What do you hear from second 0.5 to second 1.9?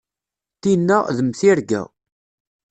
Tinna d mm tirga.